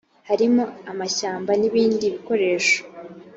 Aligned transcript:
harimo 0.29 0.63
amashyamba 0.91 1.51
n 1.59 1.63
ibindi 1.69 2.05
bikoresho 2.15 2.79